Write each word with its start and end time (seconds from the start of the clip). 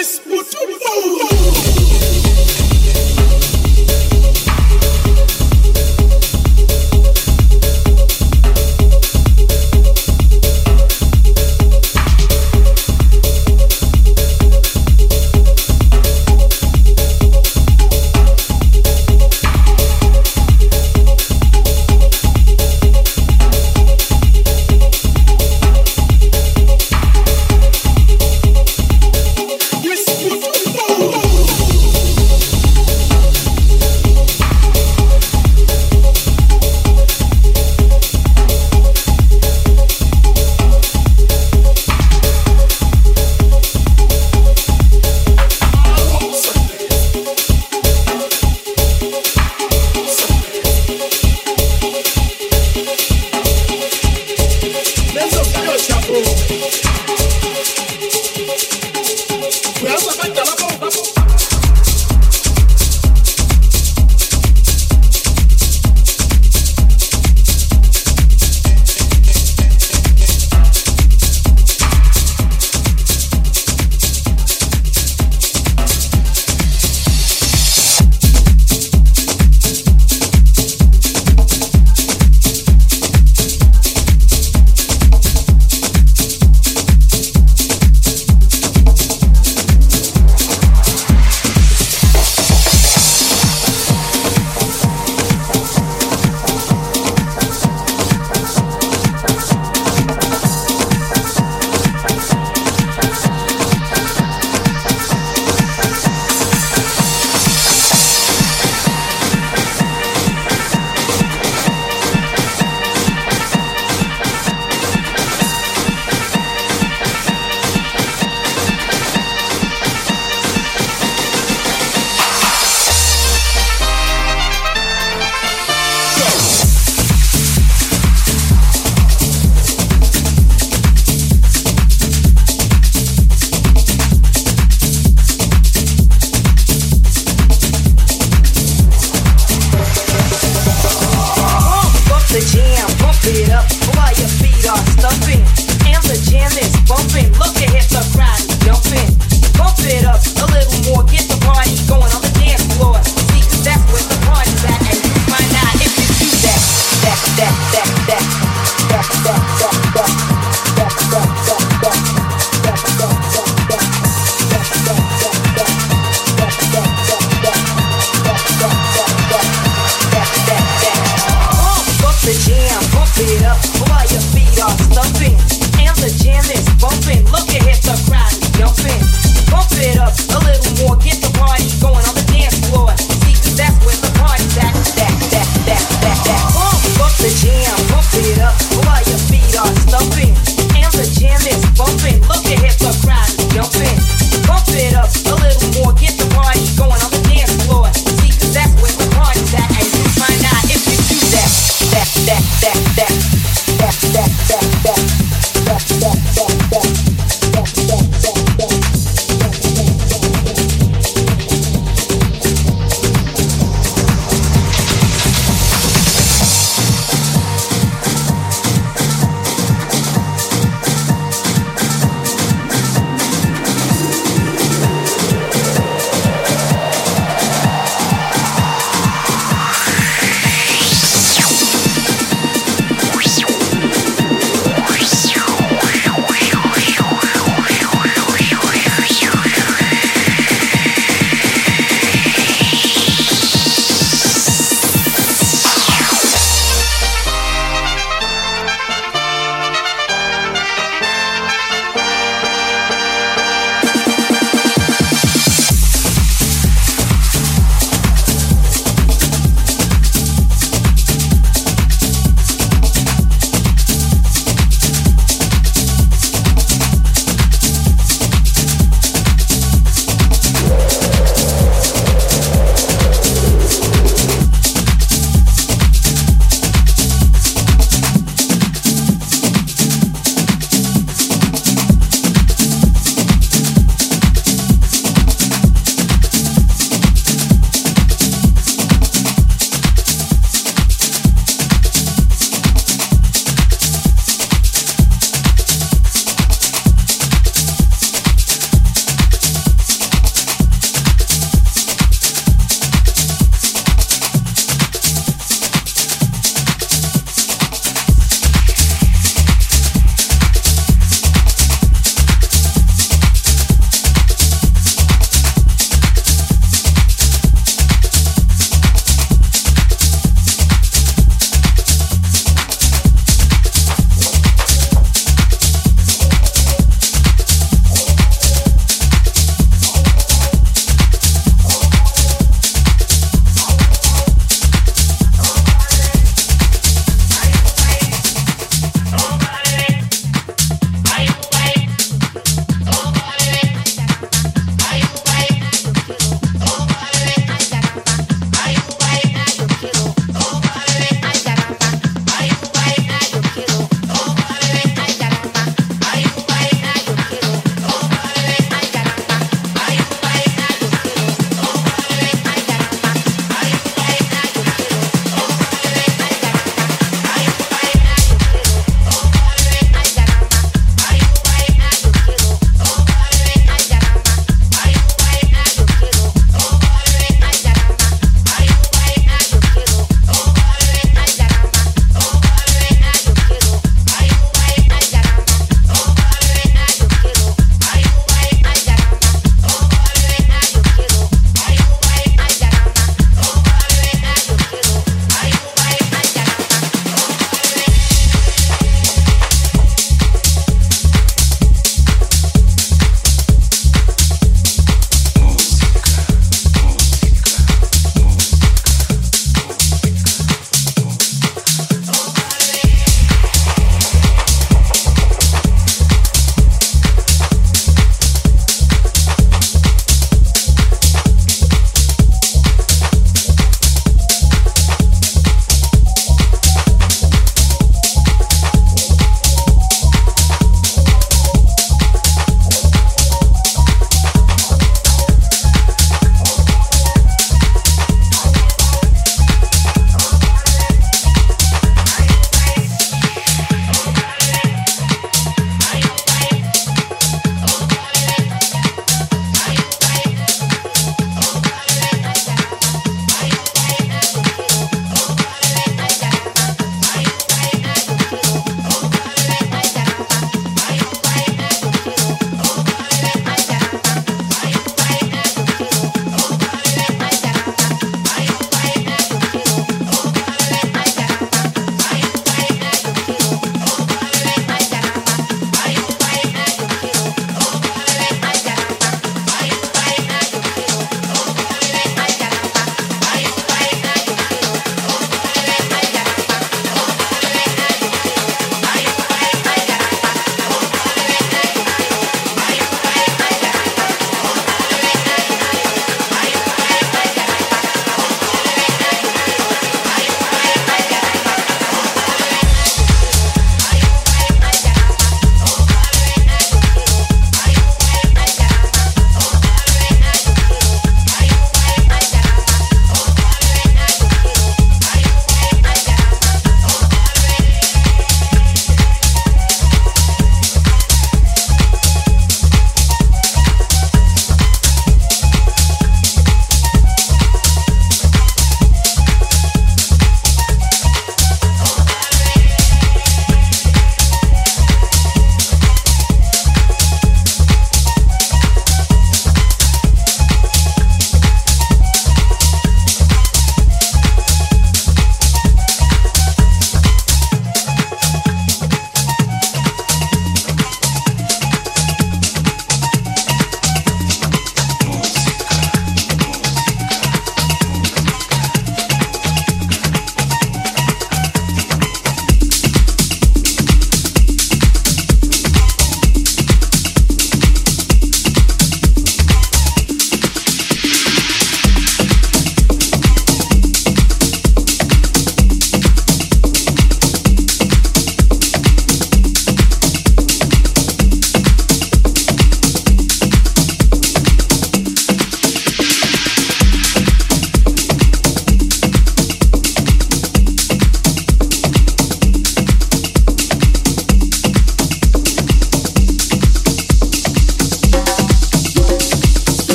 Miss 0.00 0.29